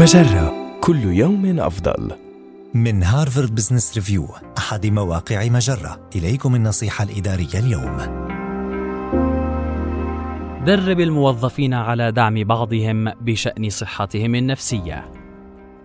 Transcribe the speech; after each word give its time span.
مجرة 0.00 0.78
كل 0.80 1.04
يوم 1.04 1.60
أفضل. 1.60 2.10
من 2.74 3.02
هارفارد 3.02 3.54
بزنس 3.54 3.94
ريفيو 3.94 4.28
أحد 4.58 4.86
مواقع 4.86 5.48
مجرة 5.48 6.00
إليكم 6.16 6.54
النصيحة 6.54 7.04
الإدارية 7.04 7.58
اليوم 7.58 7.96
درب 10.66 11.00
الموظفين 11.00 11.74
على 11.74 12.12
دعم 12.12 12.44
بعضهم 12.44 13.10
بشأن 13.20 13.70
صحتهم 13.70 14.34
النفسية. 14.34 15.12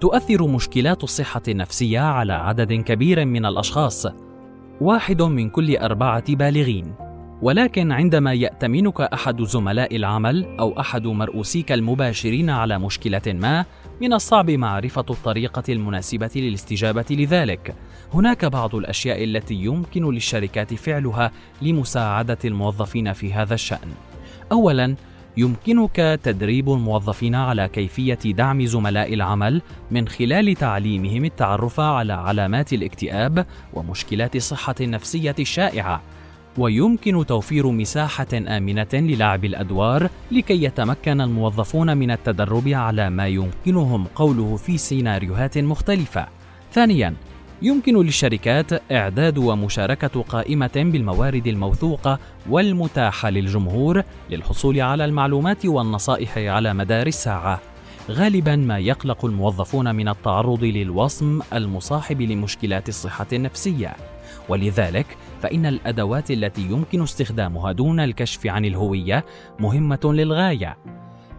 تؤثر 0.01 0.47
مشكلات 0.47 1.03
الصحة 1.03 1.43
النفسية 1.47 1.99
على 1.99 2.33
عدد 2.33 2.73
كبير 2.73 3.25
من 3.25 3.45
الأشخاص، 3.45 4.07
واحد 4.81 5.21
من 5.21 5.49
كل 5.49 5.77
أربعة 5.77 6.35
بالغين. 6.35 6.93
ولكن 7.41 7.91
عندما 7.91 8.33
يأتمنك 8.33 9.01
أحد 9.01 9.41
زملاء 9.41 9.95
العمل 9.95 10.57
أو 10.59 10.79
أحد 10.79 11.07
مرؤوسيك 11.07 11.71
المباشرين 11.71 12.49
على 12.49 12.79
مشكلة 12.79 13.21
ما، 13.27 13.65
من 14.01 14.13
الصعب 14.13 14.51
معرفة 14.51 15.05
الطريقة 15.09 15.63
المناسبة 15.69 16.31
للاستجابة 16.35 17.05
لذلك. 17.11 17.75
هناك 18.13 18.45
بعض 18.45 18.75
الأشياء 18.75 19.23
التي 19.23 19.55
يمكن 19.55 20.09
للشركات 20.13 20.73
فعلها 20.73 21.31
لمساعدة 21.61 22.37
الموظفين 22.45 23.13
في 23.13 23.33
هذا 23.33 23.53
الشأن. 23.53 23.91
أولاً، 24.51 24.95
يمكنك 25.37 26.19
تدريب 26.23 26.69
الموظفين 26.69 27.35
على 27.35 27.67
كيفية 27.67 28.19
دعم 28.25 28.65
زملاء 28.65 29.13
العمل 29.13 29.61
من 29.91 30.07
خلال 30.07 30.55
تعليمهم 30.55 31.25
التعرف 31.25 31.79
على 31.79 32.13
علامات 32.13 32.73
الاكتئاب 32.73 33.45
ومشكلات 33.73 34.35
الصحة 34.35 34.75
النفسية 34.81 35.35
الشائعة 35.39 36.01
ويمكن 36.57 37.25
توفير 37.25 37.71
مساحة 37.71 38.27
آمنة 38.33 38.87
للعب 38.93 39.45
الأدوار 39.45 40.09
لكي 40.31 40.63
يتمكن 40.63 41.21
الموظفون 41.21 41.97
من 41.97 42.11
التدرب 42.11 42.67
على 42.67 43.09
ما 43.09 43.27
يمكنهم 43.27 44.07
قوله 44.15 44.55
في 44.55 44.77
سيناريوهات 44.77 45.57
مختلفة. 45.57 46.27
ثانياً، 46.71 47.13
يمكن 47.61 47.97
للشركات 47.97 48.91
إعداد 48.91 49.37
ومشاركة 49.37 50.21
قائمة 50.21 50.71
بالموارد 50.75 51.47
الموثوقة 51.47 52.19
والمتاحة 52.49 53.29
للجمهور 53.29 54.03
للحصول 54.29 54.81
على 54.81 55.05
المعلومات 55.05 55.65
والنصائح 55.65 56.37
على 56.37 56.73
مدار 56.73 57.07
الساعة. 57.07 57.61
غالبا 58.09 58.55
ما 58.55 58.79
يقلق 58.79 59.25
الموظفون 59.25 59.95
من 59.95 60.07
التعرض 60.07 60.63
للوصم 60.63 61.41
المصاحب 61.53 62.21
لمشكلات 62.21 62.89
الصحة 62.89 63.27
النفسية، 63.33 63.93
ولذلك 64.49 65.17
فإن 65.41 65.65
الأدوات 65.65 66.31
التي 66.31 66.61
يمكن 66.61 67.01
استخدامها 67.01 67.71
دون 67.71 67.99
الكشف 67.99 68.47
عن 68.47 68.65
الهوية 68.65 69.25
مهمة 69.59 69.99
للغاية. 70.03 70.77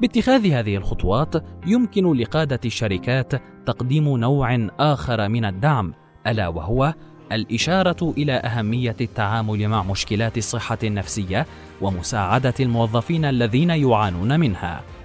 باتخاذ 0.00 0.46
هذه 0.46 0.76
الخطوات 0.76 1.34
يمكن 1.66 2.12
لقادة 2.12 2.60
الشركات 2.64 3.32
تقديم 3.66 4.16
نوع 4.16 4.68
آخر 4.80 5.28
من 5.28 5.44
الدعم 5.44 5.94
ألا 6.26 6.48
وهو 6.48 6.94
الإشارة 7.32 8.14
إلى 8.18 8.32
أهمية 8.32 8.96
التعامل 9.00 9.68
مع 9.68 9.82
مشكلات 9.82 10.38
الصحة 10.38 10.78
النفسية 10.84 11.46
ومساعدة 11.80 12.54
الموظفين 12.60 13.24
الذين 13.24 13.70
يعانون 13.70 14.40
منها. 14.40 14.95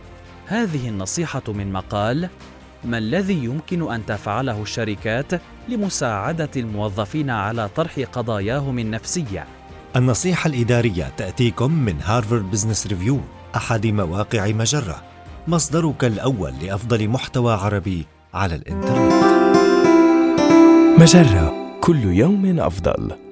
هذه 0.51 0.89
النصيحة 0.89 1.43
من 1.47 1.71
مقال 1.71 2.29
ما 2.85 2.97
الذي 2.97 3.43
يمكن 3.43 3.91
أن 3.91 4.05
تفعله 4.05 4.61
الشركات 4.61 5.41
لمساعدة 5.69 6.49
الموظفين 6.55 7.29
على 7.29 7.69
طرح 7.75 7.99
قضاياهم 7.99 8.79
النفسية؟ 8.79 9.45
النصيحة 9.95 10.47
الإدارية 10.47 11.11
تأتيكم 11.17 11.71
من 11.71 12.01
هارفارد 12.03 12.51
بزنس 12.51 12.87
ريفيو 12.87 13.19
أحد 13.55 13.87
مواقع 13.87 14.47
مجرة 14.47 15.03
مصدرك 15.47 16.05
الأول 16.05 16.53
لأفضل 16.61 17.07
محتوى 17.07 17.53
عربي 17.53 18.05
على 18.33 18.55
الإنترنت 18.55 19.23
مجرة 20.99 21.53
كل 21.81 22.03
يوم 22.03 22.59
أفضل. 22.59 23.30